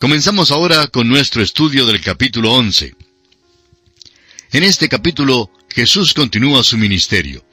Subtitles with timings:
[0.00, 2.94] Comenzamos ahora con nuestro estudio del capítulo 11.
[4.52, 7.44] En este capítulo, Jesús continúa su ministerio.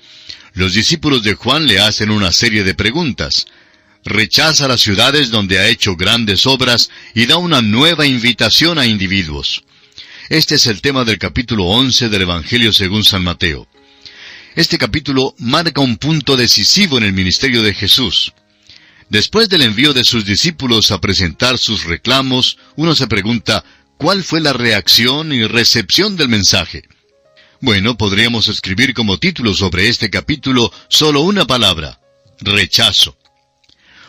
[0.53, 3.47] Los discípulos de Juan le hacen una serie de preguntas.
[4.05, 9.65] Rechaza las ciudades donde ha hecho grandes obras y da una nueva invitación a individuos.
[10.29, 13.67] Este es el tema del capítulo 11 del Evangelio según San Mateo.
[14.55, 18.31] Este capítulo marca un punto decisivo en el ministerio de Jesús.
[19.09, 23.63] Después del envío de sus discípulos a presentar sus reclamos, uno se pregunta,
[23.97, 26.83] ¿cuál fue la reacción y recepción del mensaje?
[27.61, 31.99] Bueno, podríamos escribir como título sobre este capítulo solo una palabra,
[32.41, 33.17] rechazo.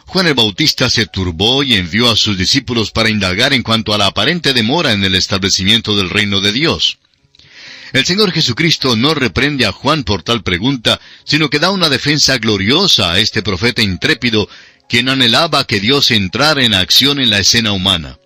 [0.07, 3.99] Juan el Bautista se turbó y envió a sus discípulos para indagar en cuanto a
[3.99, 6.99] la aparente demora en el establecimiento del reino de Dios.
[7.93, 12.37] El Señor Jesucristo no reprende a Juan por tal pregunta, sino que da una defensa
[12.39, 14.49] gloriosa a este profeta intrépido,
[14.89, 18.19] quien anhelaba que Dios entrara en acción en la escena humana.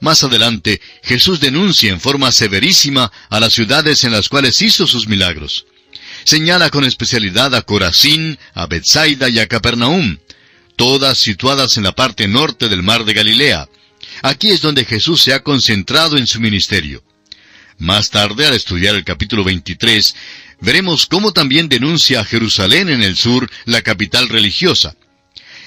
[0.00, 5.08] Más adelante, Jesús denuncia en forma severísima a las ciudades en las cuales hizo sus
[5.08, 5.66] milagros.
[6.24, 10.18] Señala con especialidad a Corazín, a Bethsaida y a Capernaum,
[10.76, 13.68] todas situadas en la parte norte del mar de Galilea.
[14.22, 17.02] Aquí es donde Jesús se ha concentrado en su ministerio.
[17.78, 20.14] Más tarde, al estudiar el capítulo 23,
[20.60, 24.96] veremos cómo también denuncia a Jerusalén en el sur, la capital religiosa.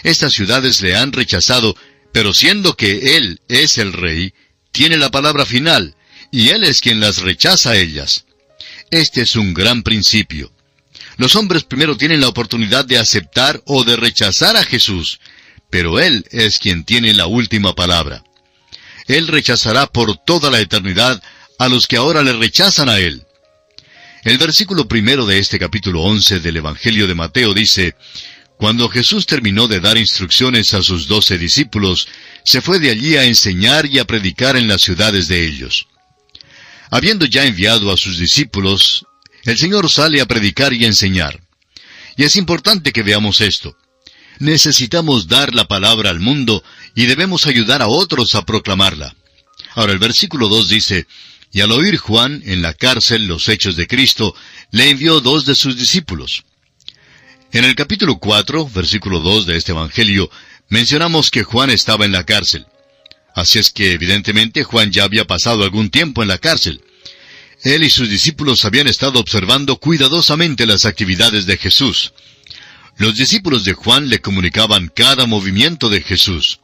[0.04, 1.76] Estas ciudades le han rechazado,
[2.12, 4.34] pero siendo que Él es el rey,
[4.72, 5.96] tiene la palabra final,
[6.32, 8.26] y Él es quien las rechaza a ellas.
[8.92, 10.52] Este es un gran principio.
[11.18, 15.20] Los hombres primero tienen la oportunidad de aceptar o de rechazar a Jesús,
[15.70, 18.24] pero Él es quien tiene la última palabra.
[19.08, 21.22] Él rechazará por toda la eternidad
[21.58, 23.26] a los que ahora le rechazan a Él.
[24.24, 27.96] El versículo primero de este capítulo 11 del Evangelio de Mateo dice,
[28.60, 32.10] Cuando Jesús terminó de dar instrucciones a sus doce discípulos,
[32.44, 35.88] se fue de allí a enseñar y a predicar en las ciudades de ellos.
[36.92, 39.06] Habiendo ya enviado a sus discípulos,
[39.46, 41.40] el Señor sale a predicar y enseñar.
[42.18, 43.78] Y es importante que veamos esto.
[44.40, 46.62] Necesitamos dar la palabra al mundo
[46.96, 49.16] y debemos ayudar a otros a proclamarla.
[49.74, 51.08] Ahora el versículo 2 dice,
[51.54, 54.36] y al oír Juan en la cárcel los hechos de Cristo,
[54.72, 56.44] le envió dos de sus discípulos.
[57.52, 60.30] En el capítulo 4, versículo 2 de este Evangelio,
[60.68, 62.68] mencionamos que Juan estaba en la cárcel.
[63.34, 66.84] Así es que evidentemente Juan ya había pasado algún tiempo en la cárcel.
[67.64, 72.14] Él y sus discípulos habían estado observando cuidadosamente las actividades de Jesús.
[72.98, 76.60] Los discípulos de Juan le comunicaban cada movimiento de Jesús.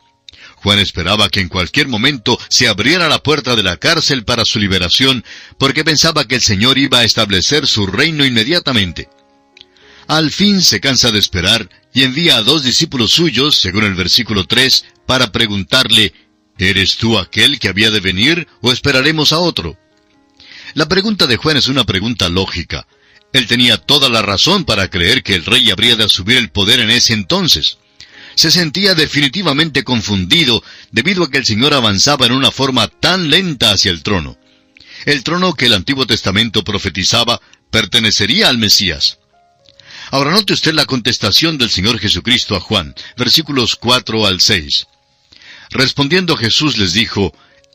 [0.57, 4.59] Juan esperaba que en cualquier momento se abriera la puerta de la cárcel para su
[4.59, 5.25] liberación,
[5.57, 9.09] porque pensaba que el Señor iba a establecer su reino inmediatamente.
[10.07, 14.45] Al fin se cansa de esperar y envía a dos discípulos suyos, según el versículo
[14.45, 16.13] 3, para preguntarle,
[16.57, 19.77] ¿Eres tú aquel que había de venir o esperaremos a otro?
[20.73, 22.87] La pregunta de Juan es una pregunta lógica.
[23.33, 26.79] Él tenía toda la razón para creer que el rey habría de asumir el poder
[26.79, 27.77] en ese entonces
[28.35, 33.71] se sentía definitivamente confundido debido a que el Señor avanzaba en una forma tan lenta
[33.71, 34.37] hacia el trono.
[35.05, 39.19] El trono que el Antiguo Testamento profetizaba pertenecería al Mesías.
[40.11, 44.87] Ahora note usted la contestación del Señor Jesucristo a Juan, versículos 4 al 6.
[45.71, 47.33] Respondiendo Jesús les dijo,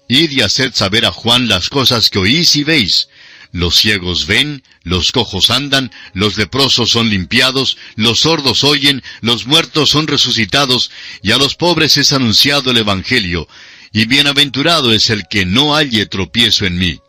[0.08, 3.08] Id y haced saber a Juan las cosas que oís y veis.
[3.52, 9.90] Los ciegos ven, los cojos andan, los leprosos son limpiados, los sordos oyen, los muertos
[9.90, 10.90] son resucitados,
[11.22, 13.48] y a los pobres es anunciado el Evangelio,
[13.92, 17.00] y bienaventurado es el que no halle tropiezo en mí.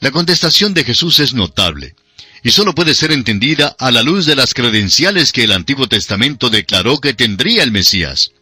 [0.00, 1.94] La contestación de Jesús es notable,
[2.42, 6.50] y solo puede ser entendida a la luz de las credenciales que el Antiguo Testamento
[6.50, 8.32] declaró que tendría el Mesías.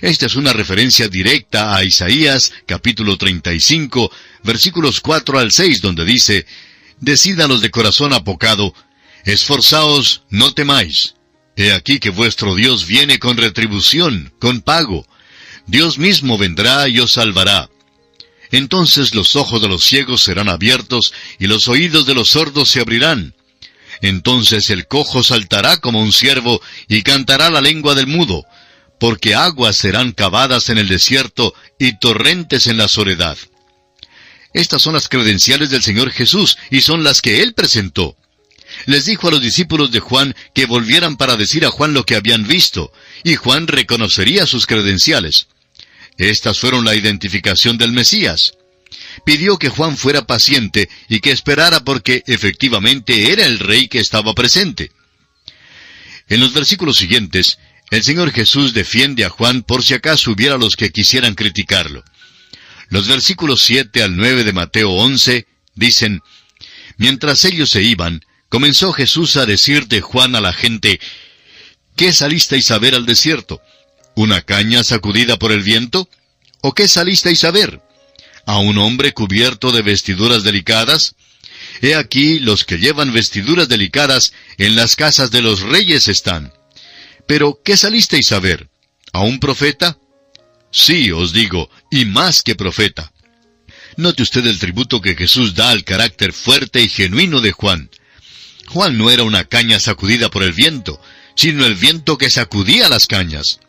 [0.00, 4.10] Esta es una referencia directa a Isaías capítulo 35,
[4.44, 6.46] versículos 4 al 6, donde dice,
[7.00, 8.74] Decídanos de corazón apocado,
[9.24, 11.16] esforzaos, no temáis.
[11.56, 15.06] He aquí que vuestro Dios viene con retribución, con pago.
[15.66, 17.68] Dios mismo vendrá y os salvará.
[18.52, 22.80] Entonces los ojos de los ciegos serán abiertos y los oídos de los sordos se
[22.80, 23.34] abrirán.
[24.02, 28.44] Entonces el cojo saltará como un ciervo y cantará la lengua del mudo,
[29.00, 33.38] porque aguas serán cavadas en el desierto y torrentes en la soledad.
[34.52, 38.16] Estas son las credenciales del Señor Jesús y son las que Él presentó.
[38.84, 42.16] Les dijo a los discípulos de Juan que volvieran para decir a Juan lo que
[42.16, 42.92] habían visto,
[43.24, 45.46] y Juan reconocería sus credenciales.
[46.18, 48.54] Estas fueron la identificación del Mesías.
[49.24, 54.34] Pidió que Juan fuera paciente y que esperara porque efectivamente era el rey que estaba
[54.34, 54.90] presente.
[56.28, 57.58] En los versículos siguientes,
[57.90, 62.04] El Señor Jesús defiende a Juan por si acaso hubiera los que quisieran criticarlo.
[62.88, 66.22] Los versículos 7 al 9 de Mateo 11 dicen,
[66.96, 71.00] Mientras ellos se iban, comenzó Jesús a decir de Juan a la gente,
[71.96, 73.60] ¿Qué salisteis a ver al desierto?
[74.14, 76.08] ¿Una caña sacudida por el viento?
[76.60, 77.80] ¿O qué salisteis a ver?
[78.46, 81.14] ¿A un hombre cubierto de vestiduras delicadas?
[81.80, 86.52] He aquí los que llevan vestiduras delicadas en las casas de los reyes están.
[87.26, 88.68] Pero, ¿qué salisteis a ver?
[89.12, 89.98] ¿A un profeta?
[90.70, 93.12] Sí, os digo, y más que profeta.
[93.96, 97.90] Note usted el tributo que Jesús da al carácter fuerte y genuino de Juan.
[98.66, 101.00] Juan no era una caña sacudida por el viento,
[101.36, 103.60] sino el viento que sacudía las cañas.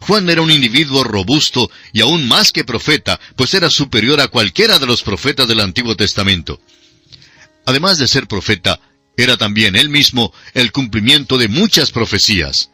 [0.00, 4.78] Juan era un individuo robusto y aún más que profeta, pues era superior a cualquiera
[4.78, 6.60] de los profetas del Antiguo Testamento.
[7.66, 8.80] Además de ser profeta,
[9.16, 12.70] era también él mismo el cumplimiento de muchas profecías.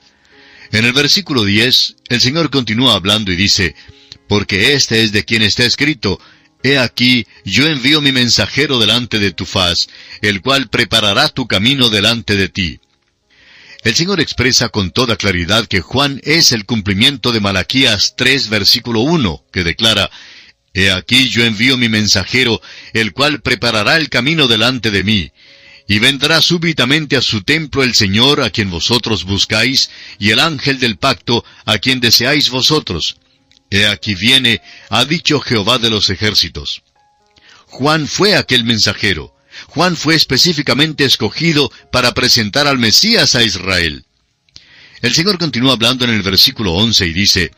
[0.73, 3.75] En el versículo 10, el Señor continúa hablando y dice,
[4.29, 6.21] Porque este es de quien está escrito,
[6.63, 9.87] He aquí, yo envío mi mensajero delante de tu faz,
[10.23, 12.81] el cual preparará tu camino delante de ti.
[13.85, 19.01] El Señor expresa con toda claridad que Juan es el cumplimiento de Malaquías 3, versículo
[19.01, 20.11] 1, que declara,
[20.73, 22.63] He aquí yo envío mi mensajero,
[22.95, 25.31] el cual preparará el camino delante de mí.
[25.87, 30.79] Y vendrá súbitamente a su templo el Señor a quien vosotros buscáis, y el ángel
[30.79, 33.19] del pacto a quien deseáis vosotros.
[33.71, 36.83] He aquí viene, ha dicho Jehová de los ejércitos.
[37.67, 39.34] Juan fue aquel mensajero.
[39.75, 44.05] Juan fue específicamente escogido para presentar al Mesías a Israel.
[45.03, 47.51] El Señor continúa hablando en el versículo 11 y dice,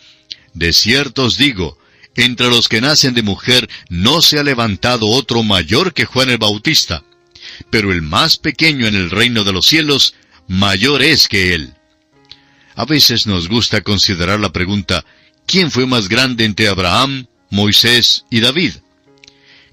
[0.55, 1.79] De cierto os digo,
[2.17, 6.39] entre los que nacen de mujer no se ha levantado otro mayor que Juan el
[6.39, 7.05] Bautista
[7.71, 10.15] pero el más pequeño en el reino de los cielos,
[10.49, 11.75] mayor es que él.
[12.75, 15.05] A veces nos gusta considerar la pregunta,
[15.47, 18.75] ¿quién fue más grande entre Abraham, Moisés y David?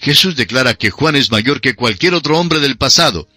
[0.04, 3.30] Jesús declara que Juan es mayor que cualquier otro hombre del pasado.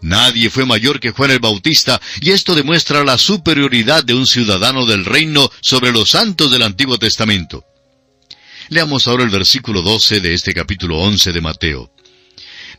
[0.00, 4.86] Nadie fue mayor que Juan el Bautista, y esto demuestra la superioridad de un ciudadano
[4.86, 7.64] del reino sobre los santos del Antiguo Testamento.
[8.68, 11.90] Leamos ahora el versículo 12 de este capítulo 11 de Mateo.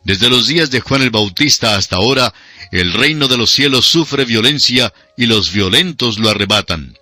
[0.06, 2.34] Desde los días de Juan el Bautista hasta ahora,
[2.72, 6.96] el reino de los cielos sufre violencia y los violentos lo arrebatan.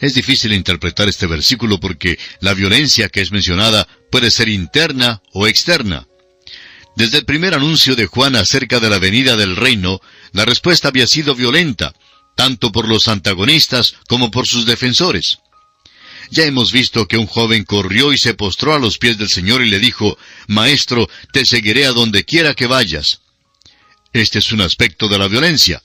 [0.00, 5.46] Es difícil interpretar este versículo porque la violencia que es mencionada puede ser interna o
[5.46, 6.06] externa.
[6.96, 10.00] Desde el primer anuncio de Juan acerca de la venida del reino,
[10.32, 11.94] la respuesta había sido violenta,
[12.34, 15.38] tanto por los antagonistas como por sus defensores.
[16.30, 19.62] Ya hemos visto que un joven corrió y se postró a los pies del Señor
[19.62, 20.18] y le dijo,
[20.48, 23.20] Maestro, te seguiré a donde quiera que vayas.
[24.12, 25.82] Este es un aspecto de la violencia.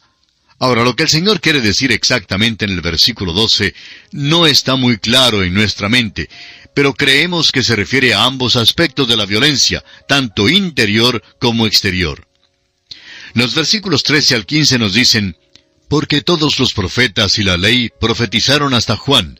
[0.61, 3.73] Ahora, lo que el Señor quiere decir exactamente en el versículo 12
[4.11, 6.29] no está muy claro en nuestra mente,
[6.75, 12.27] pero creemos que se refiere a ambos aspectos de la violencia, tanto interior como exterior.
[13.33, 15.35] Los versículos 13 al 15 nos dicen,
[15.89, 19.39] Porque todos los profetas y la ley profetizaron hasta Juan,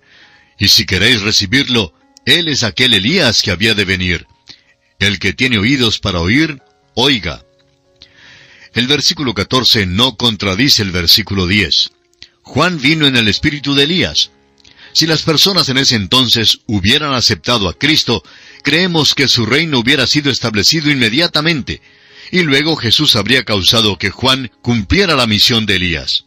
[0.58, 1.94] y si queréis recibirlo,
[2.26, 4.26] Él es aquel Elías que había de venir.
[4.98, 6.64] El que tiene oídos para oír,
[6.96, 7.46] oiga.
[8.74, 11.92] El versículo 14 no contradice el versículo 10.
[12.42, 14.32] Juan vino en el espíritu de Elías.
[14.94, 18.24] Si las personas en ese entonces hubieran aceptado a Cristo,
[18.64, 21.82] creemos que su reino hubiera sido establecido inmediatamente,
[22.32, 26.25] y luego Jesús habría causado que Juan cumpliera la misión de Elías.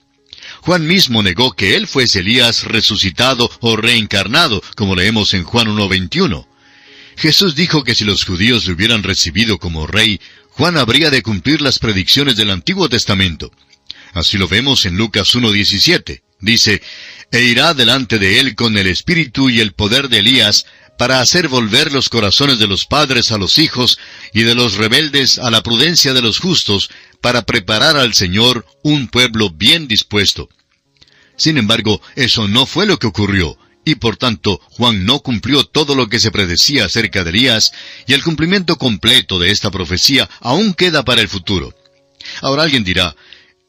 [0.61, 6.47] Juan mismo negó que él fuese Elías resucitado o reencarnado, como leemos en Juan 1.21.
[7.17, 11.61] Jesús dijo que si los judíos le hubieran recibido como rey, Juan habría de cumplir
[11.61, 13.53] las predicciones del Antiguo Testamento.
[14.13, 16.23] Así lo vemos en Lucas 1.17.
[16.41, 16.83] Dice,
[17.33, 20.67] E irá delante de él con el espíritu y el poder de Elías,
[20.97, 23.99] para hacer volver los corazones de los padres a los hijos
[24.33, 26.91] y de los rebeldes a la prudencia de los justos,
[27.21, 30.49] para preparar al Señor un pueblo bien dispuesto.
[31.37, 35.95] Sin embargo, eso no fue lo que ocurrió, y por tanto Juan no cumplió todo
[35.95, 37.73] lo que se predecía acerca de Elías,
[38.07, 41.75] y el cumplimiento completo de esta profecía aún queda para el futuro.
[42.41, 43.15] Ahora alguien dirá,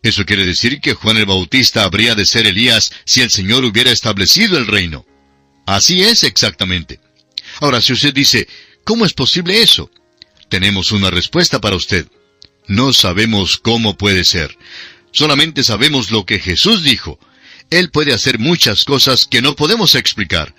[0.01, 3.91] ¿eso quiere decir que Juan el Bautista habría de ser Elías si el Señor hubiera
[3.91, 5.05] establecido el reino?
[5.65, 6.99] Así es exactamente.
[7.59, 8.47] Ahora, si usted dice,
[8.83, 9.89] ¿cómo es posible eso?
[10.49, 12.07] Tenemos una respuesta para usted.
[12.67, 14.57] No sabemos cómo puede ser.
[15.11, 17.19] Solamente sabemos lo que Jesús dijo.
[17.69, 20.53] Él puede hacer muchas cosas que no podemos explicar.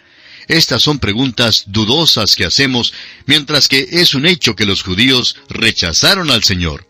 [0.48, 2.92] Estas son preguntas dudosas que hacemos,
[3.26, 6.86] mientras que es un hecho que los judíos rechazaron al Señor.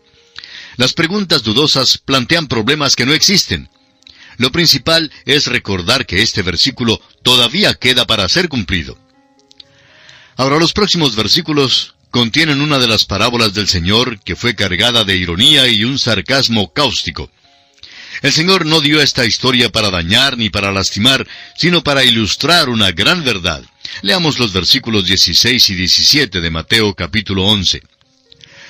[0.75, 3.69] Las preguntas dudosas plantean problemas que no existen.
[4.37, 8.97] Lo principal es recordar que este versículo todavía queda para ser cumplido.
[10.35, 15.17] Ahora los próximos versículos contienen una de las parábolas del Señor que fue cargada de
[15.17, 17.31] ironía y un sarcasmo cáustico.
[18.21, 22.91] El Señor no dio esta historia para dañar ni para lastimar, sino para ilustrar una
[22.91, 23.63] gran verdad.
[24.01, 27.81] Leamos los versículos 16 y 17 de Mateo capítulo 11.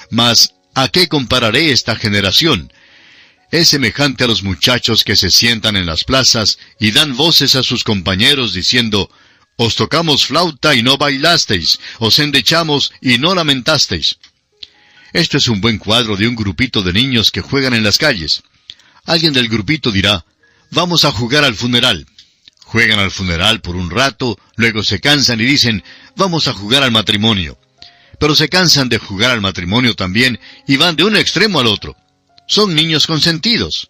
[0.09, 2.71] Mas, ¿a qué compararé esta generación?
[3.49, 7.63] Es semejante a los muchachos que se sientan en las plazas y dan voces a
[7.63, 9.09] sus compañeros diciendo,
[9.55, 14.17] Os tocamos flauta y no bailasteis, os endechamos y no lamentasteis.
[15.13, 18.43] Esto es un buen cuadro de un grupito de niños que juegan en las calles.
[19.07, 20.25] Alguien del grupito dirá,
[20.69, 22.05] vamos a jugar al funeral.
[22.65, 25.81] Juegan al funeral por un rato, luego se cansan y dicen,
[26.17, 27.57] vamos a jugar al matrimonio.
[28.19, 31.95] Pero se cansan de jugar al matrimonio también y van de un extremo al otro.
[32.47, 33.89] Son niños consentidos.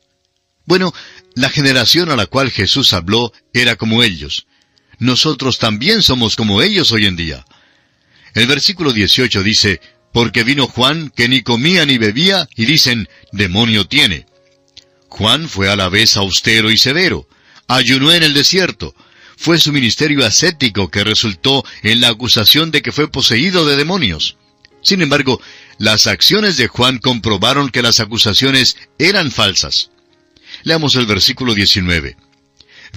[0.66, 0.94] Bueno,
[1.34, 4.46] la generación a la cual Jesús habló era como ellos.
[5.00, 7.44] Nosotros también somos como ellos hoy en día.
[8.36, 9.82] El versículo 18 dice,
[10.14, 14.28] porque vino Juan que ni comía ni bebía y dicen, demonio tiene.
[15.10, 17.28] Juan fue a la vez austero y severo.
[17.68, 18.96] Ayunó en el desierto.
[19.36, 24.38] Fue su ministerio ascético que resultó en la acusación de que fue poseído de demonios.
[24.82, 25.42] Sin embargo,
[25.78, 29.92] las acciones de Juan comprobaron que las acusaciones eran falsas.
[30.64, 32.18] Leamos el versículo 19.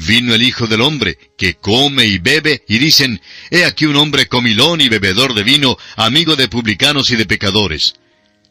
[0.06, 4.28] Vino el Hijo del Hombre, que come y bebe, y dicen, He aquí un hombre
[4.28, 7.94] comilón y bebedor de vino, amigo de publicanos y de pecadores.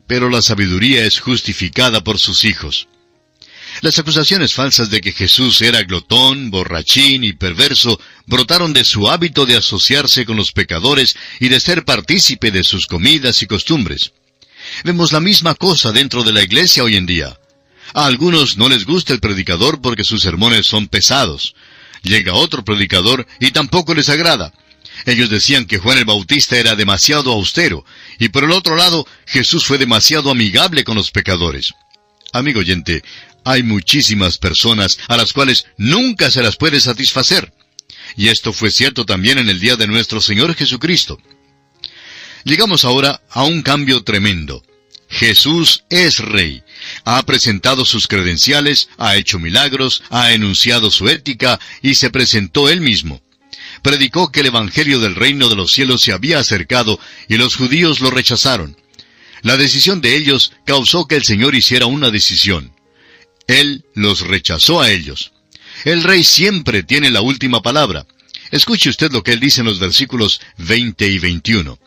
[0.06, 2.88] Pero la sabiduría es justificada por sus hijos.
[3.82, 9.46] Las acusaciones falsas de que Jesús era glotón, borrachín y perverso brotaron de su hábito
[9.46, 14.12] de asociarse con los pecadores y de ser partícipe de sus comidas y costumbres.
[14.84, 17.40] Vemos la misma cosa dentro de la iglesia hoy en día.
[17.94, 21.56] A algunos no les gusta el predicador porque sus sermones son pesados.
[22.04, 24.54] Llega otro predicador y tampoco les agrada.
[25.06, 27.86] Ellos decían que Juan el Bautista era demasiado austero,
[28.20, 31.74] y por el otro lado, Jesús fue demasiado amigable con los pecadores.
[32.32, 33.04] Amigo oyente,
[33.44, 37.54] hay muchísimas personas a las cuales nunca se las puede satisfacer.
[38.16, 41.20] Y esto fue cierto también en el día de nuestro Señor Jesucristo.
[42.44, 44.64] Llegamos ahora a un cambio tremendo.
[45.10, 46.64] Jesús es rey.
[47.04, 52.82] Ha presentado sus credenciales, ha hecho milagros, ha enunciado su ética y se presentó él
[52.82, 53.22] mismo.
[53.82, 58.02] Predicó que el Evangelio del reino de los cielos se había acercado y los judíos
[58.02, 58.78] lo rechazaron.
[59.42, 62.74] La decisión de ellos causó que el Señor hiciera una decisión.
[63.50, 65.32] Él los rechazó a ellos.
[65.84, 68.06] El rey siempre tiene la última palabra.
[68.52, 71.80] Escuche usted lo que él dice en los versículos 20 y 21.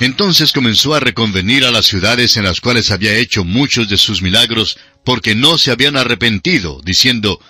[0.00, 4.20] Entonces comenzó a reconvenir a las ciudades en las cuales había hecho muchos de sus
[4.20, 7.40] milagros, porque no se habían arrepentido, diciendo,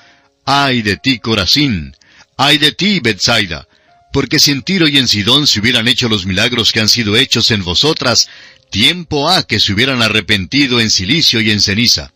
[0.45, 1.97] Ay de ti, Corazín,
[2.37, 3.67] ay de ti, Bethsaida,
[4.13, 7.17] porque si en Tiro y en Sidón se hubieran hecho los milagros que han sido
[7.17, 8.29] hechos en vosotras,
[8.71, 12.13] tiempo ha que se hubieran arrepentido en silicio y en ceniza.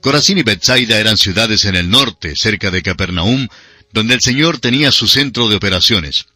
[0.00, 3.48] Corazín y Bethsaida eran ciudades en el norte, cerca de Capernaum,
[3.92, 6.26] donde el Señor tenía su centro de operaciones.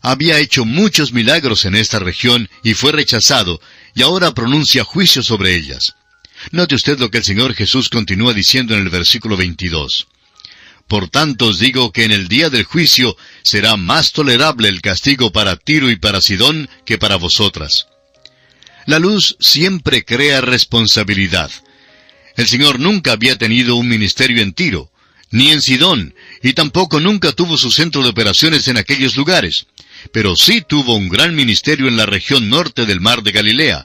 [0.00, 3.60] Había hecho muchos milagros en esta región y fue rechazado,
[3.94, 5.94] y ahora pronuncia juicio sobre ellas.
[6.50, 10.06] Note usted lo que el Señor Jesús continúa diciendo en el versículo 22.
[10.86, 15.32] Por tanto os digo que en el día del juicio será más tolerable el castigo
[15.32, 17.88] para Tiro y para Sidón que para vosotras.
[18.86, 21.50] La luz siempre crea responsabilidad.
[22.38, 24.92] El Señor nunca había tenido un ministerio en Tiro,
[25.32, 29.66] ni en Sidón, y tampoco nunca tuvo su centro de operaciones en aquellos lugares.
[30.12, 33.84] Pero sí tuvo un gran ministerio en la región norte del mar de Galilea.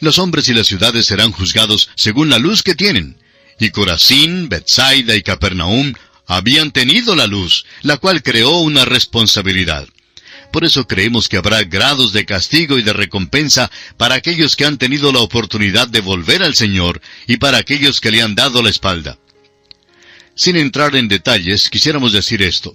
[0.00, 3.18] Los hombres y las ciudades serán juzgados según la luz que tienen.
[3.60, 5.94] Y Corazín, Bethsaida y Capernaum
[6.26, 9.86] habían tenido la luz, la cual creó una responsabilidad.
[10.56, 14.78] Por eso creemos que habrá grados de castigo y de recompensa para aquellos que han
[14.78, 18.70] tenido la oportunidad de volver al Señor y para aquellos que le han dado la
[18.70, 19.18] espalda.
[20.34, 22.74] Sin entrar en detalles, quisiéramos decir esto.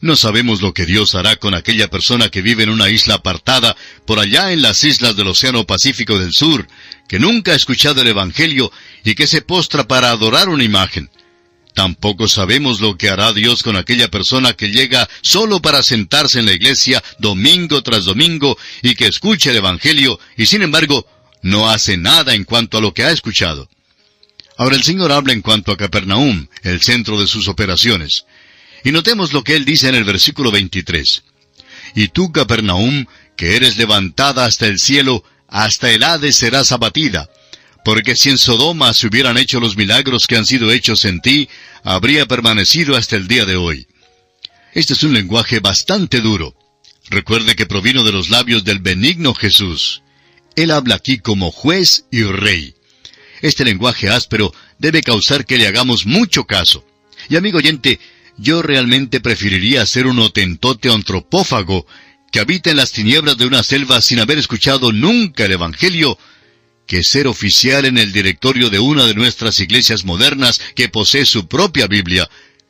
[0.00, 3.76] No sabemos lo que Dios hará con aquella persona que vive en una isla apartada
[4.06, 6.66] por allá en las islas del Océano Pacífico del Sur,
[7.10, 8.72] que nunca ha escuchado el Evangelio
[9.04, 11.10] y que se postra para adorar una imagen.
[11.78, 16.46] Tampoco sabemos lo que hará Dios con aquella persona que llega solo para sentarse en
[16.46, 21.06] la iglesia domingo tras domingo y que escucha el Evangelio y sin embargo
[21.40, 23.68] no hace nada en cuanto a lo que ha escuchado.
[24.56, 28.24] Ahora el Señor habla en cuanto a Capernaum, el centro de sus operaciones.
[28.82, 31.22] Y notemos lo que Él dice en el versículo 23.
[31.94, 33.06] Y tú, Capernaum,
[33.36, 37.30] que eres levantada hasta el cielo, hasta el Hades serás abatida
[37.88, 41.48] Porque si en Sodoma se hubieran hecho los milagros que han sido hechos en ti,
[41.82, 43.86] habría permanecido hasta el día de hoy.
[44.74, 46.54] Este es un lenguaje bastante duro.
[47.08, 50.02] Recuerde que provino de los labios del benigno Jesús.
[50.54, 52.74] Él habla aquí como juez y rey.
[53.40, 56.84] Este lenguaje áspero debe causar que le hagamos mucho caso.
[57.30, 58.00] Y amigo oyente,
[58.36, 61.86] yo realmente preferiría ser un otentote antropófago
[62.30, 66.18] que habita en las tinieblas de una selva sin haber escuchado nunca el Evangelio,
[66.88, 71.46] que ser oficial en el directorio de una de nuestras iglesias modernas que posee su
[71.46, 72.28] propia Biblia,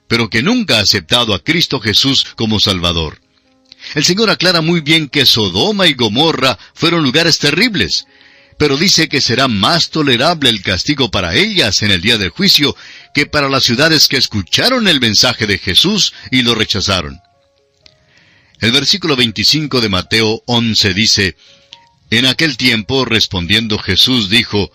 [0.09, 3.21] pero que nunca ha aceptado a Cristo Jesús como Salvador.
[3.95, 8.07] El Señor aclara muy bien que Sodoma y Gomorra fueron lugares terribles,
[8.59, 12.77] pero dice que será más tolerable el castigo para ellas en el día del juicio
[13.15, 17.21] que para las ciudades que escucharon el mensaje de Jesús y lo rechazaron.
[18.61, 21.37] El versículo 25 de Mateo 11 dice,
[22.11, 24.73] En aquel tiempo respondiendo Jesús dijo,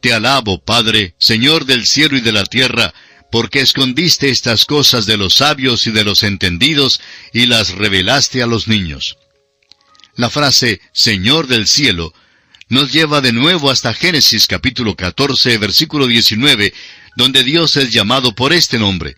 [0.00, 2.92] Te alabo, Padre, Señor del cielo y de la tierra,
[3.30, 7.00] porque escondiste estas cosas de los sabios y de los entendidos
[7.32, 9.16] y las revelaste a los niños.
[10.16, 12.12] La frase Señor del cielo
[12.68, 16.74] nos lleva de nuevo hasta Génesis capítulo 14, versículo 19,
[17.16, 19.16] donde Dios es llamado por este nombre.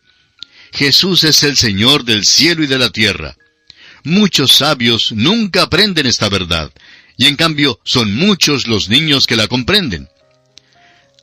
[0.73, 3.37] Jesús es el Señor del cielo y de la tierra.
[4.03, 6.71] Muchos sabios nunca aprenden esta verdad,
[7.17, 10.09] y en cambio son muchos los niños que la comprenden.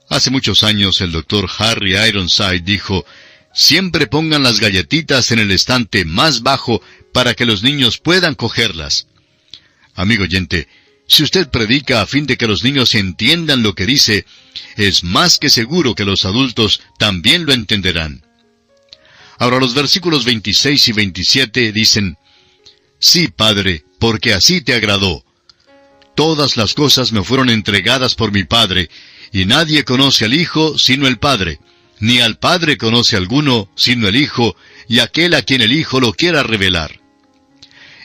[0.10, 3.06] Hace muchos años el doctor Harry Ironside dijo,
[3.54, 6.82] siempre pongan las galletitas en el estante más bajo
[7.14, 9.08] para que los niños puedan cogerlas.
[9.96, 10.68] Amigo oyente,
[11.08, 14.26] si usted predica a fin de que los niños entiendan lo que dice,
[14.78, 18.26] es más que seguro que los adultos también lo entenderán.
[19.38, 22.18] Ahora los versículos 26 y 27 dicen,
[23.00, 25.26] Sí, Padre, porque así te agradó.
[26.22, 28.92] Todas las cosas me fueron entregadas por mi Padre,
[29.34, 31.60] y nadie conoce al Hijo sino el Padre,
[32.00, 34.56] ni al Padre conoce alguno sino el Hijo,
[34.88, 37.01] y aquel a quien el Hijo lo quiera revelar.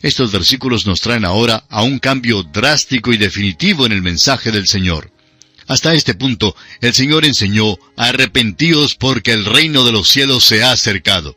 [0.00, 4.66] Estos versículos nos traen ahora a un cambio drástico y definitivo en el mensaje del
[4.66, 5.12] Señor.
[5.66, 10.72] Hasta este punto, el Señor enseñó, arrepentíos porque el reino de los cielos se ha
[10.72, 11.36] acercado.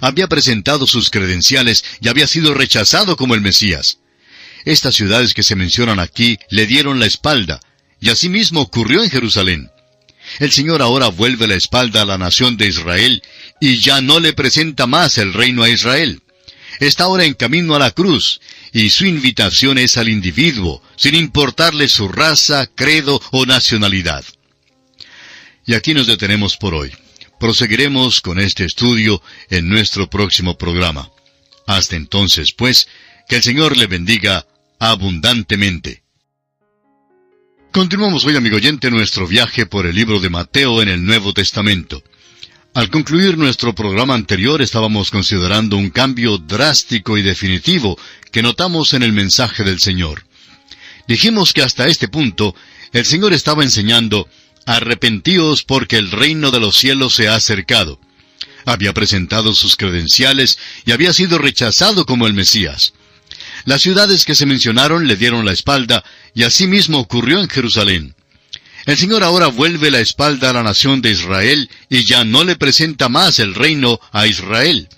[0.00, 3.98] Había presentado sus credenciales y había sido rechazado como el Mesías.
[4.66, 7.60] Estas ciudades que se mencionan aquí le dieron la espalda,
[8.00, 9.70] y asimismo ocurrió en Jerusalén.
[10.40, 13.22] El Señor ahora vuelve la espalda a la nación de Israel
[13.60, 16.20] y ya no le presenta más el reino a Israel.
[16.80, 18.40] Está ahora en camino a la cruz,
[18.72, 24.24] y su invitación es al individuo, sin importarle su raza, credo o nacionalidad.
[25.64, 26.92] Y aquí nos detenemos por hoy.
[27.38, 31.08] Proseguiremos con este estudio en nuestro próximo programa.
[31.68, 32.88] Hasta entonces, pues,
[33.28, 34.44] que el Señor le bendiga
[34.78, 36.02] abundantemente.
[37.72, 42.02] Continuamos hoy, amigo oyente, nuestro viaje por el libro de Mateo en el Nuevo Testamento.
[42.74, 47.98] Al concluir nuestro programa anterior estábamos considerando un cambio drástico y definitivo
[48.30, 50.26] que notamos en el mensaje del Señor.
[51.08, 52.54] Dijimos que hasta este punto
[52.92, 54.28] el Señor estaba enseñando,
[54.66, 58.00] arrepentíos porque el reino de los cielos se ha acercado.
[58.66, 62.92] Había presentado sus credenciales y había sido rechazado como el Mesías.
[63.66, 68.14] Las ciudades que se mencionaron le dieron la espalda, y así mismo ocurrió en Jerusalén.
[68.84, 72.54] El Señor ahora vuelve la espalda a la nación de Israel y ya no le
[72.54, 74.88] presenta más el reino a Israel.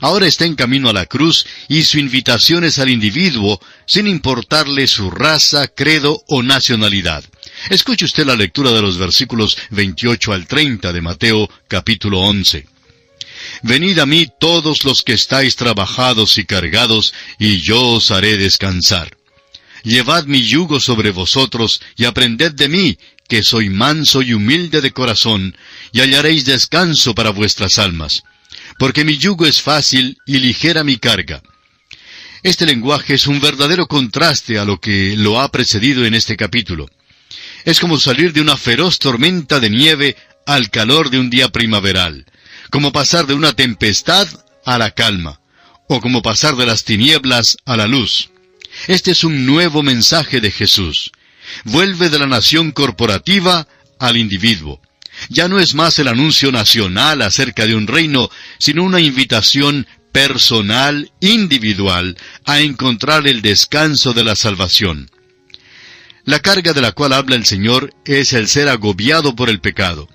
[0.00, 4.88] Ahora está en camino a la cruz y su invitación es al individuo, sin importarle
[4.88, 7.24] su raza, credo o nacionalidad.
[7.70, 12.66] Escuche usted la lectura de los versículos 28 al 30 de Mateo capítulo 11.
[13.62, 19.16] Venid a mí todos los que estáis trabajados y cargados, y yo os haré descansar.
[19.82, 24.92] Llevad mi yugo sobre vosotros, y aprended de mí, que soy manso y humilde de
[24.92, 25.56] corazón,
[25.92, 28.22] y hallaréis descanso para vuestras almas.
[28.78, 31.42] Porque mi yugo es fácil y ligera mi carga.
[32.42, 36.88] Este lenguaje es un verdadero contraste a lo que lo ha precedido en este capítulo.
[37.64, 40.16] Es como salir de una feroz tormenta de nieve
[40.46, 42.26] al calor de un día primaveral
[42.70, 44.28] como pasar de una tempestad
[44.64, 45.40] a la calma,
[45.88, 48.30] o como pasar de las tinieblas a la luz.
[48.88, 51.12] Este es un nuevo mensaje de Jesús.
[51.64, 53.66] Vuelve de la nación corporativa
[53.98, 54.80] al individuo.
[55.28, 61.10] Ya no es más el anuncio nacional acerca de un reino, sino una invitación personal,
[61.20, 65.10] individual, a encontrar el descanso de la salvación.
[66.24, 70.08] La carga de la cual habla el Señor es el ser agobiado por el pecado.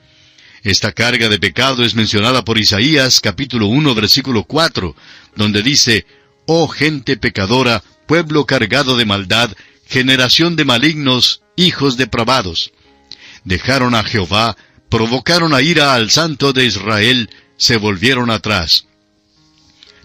[0.63, 4.95] Esta carga de pecado es mencionada por Isaías capítulo 1 versículo 4,
[5.35, 6.05] donde dice,
[6.45, 9.51] Oh gente pecadora, pueblo cargado de maldad,
[9.87, 12.71] generación de malignos, hijos depravados.
[13.43, 14.55] dejaron a Jehová,
[14.87, 18.85] provocaron a ira al Santo de Israel, se volvieron atrás.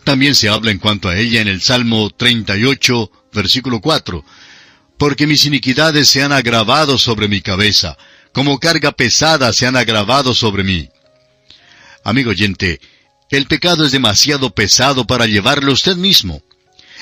[0.05, 4.25] También se habla en cuanto a ella en el Salmo 38, versículo 4.
[4.97, 7.99] Porque mis iniquidades se han agravado sobre mi cabeza,
[8.37, 10.90] como carga pesada se han agravado sobre mí.
[12.05, 12.83] Amigo oyente,
[13.31, 16.42] el pecado es demasiado pesado para llevarlo usted mismo.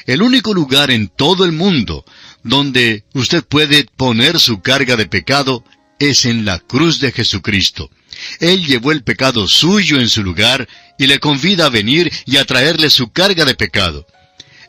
[0.07, 2.05] El único lugar en todo el mundo
[2.45, 5.65] donde usted puede poner su carga de pecado
[5.99, 7.91] es en la cruz de Jesucristo.
[8.39, 10.69] Él llevó el pecado suyo en su lugar
[11.01, 14.07] y le convida a venir y a traerle su carga de pecado.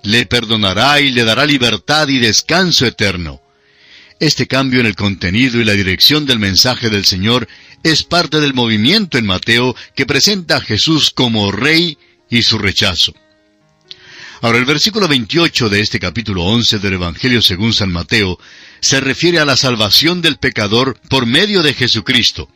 [0.01, 3.44] Le perdonará y le dará libertad y descanso eterno.
[4.19, 7.49] Este cambio en el contenido y la dirección del mensaje del Señor
[7.83, 11.97] es parte del movimiento en Mateo que presenta a Jesús como Rey
[12.29, 13.13] y su rechazo.
[14.41, 18.39] Ahora el versículo 28 de este capítulo 11 del Evangelio según San Mateo
[18.79, 22.49] se refiere a la salvación del pecador por medio de Jesucristo.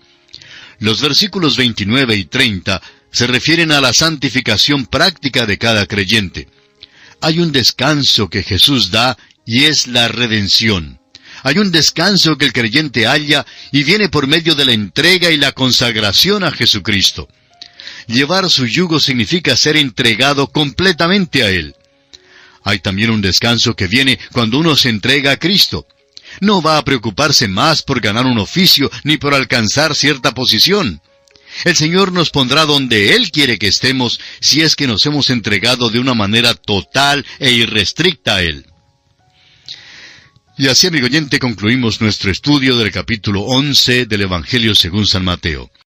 [0.79, 6.47] Los versículos 29 y 30 se refieren a la santificación práctica de cada creyente.
[7.19, 10.98] Hay un descanso que Jesús da y es la redención.
[11.43, 15.37] Hay un descanso que el creyente halla y viene por medio de la entrega y
[15.37, 17.27] la consagración a Jesucristo.
[18.07, 21.75] Llevar su yugo significa ser entregado completamente a Él.
[22.63, 25.87] Hay también un descanso que viene cuando uno se entrega a Cristo
[26.41, 31.01] no va a preocuparse más por ganar un oficio ni por alcanzar cierta posición.
[31.65, 35.89] El Señor nos pondrá donde Él quiere que estemos si es que nos hemos entregado
[35.89, 38.65] de una manera total e irrestricta a Él.
[40.59, 45.71] Y así, amigo oyente, concluimos nuestro estudio del capítulo 11 del Evangelio según San Mateo.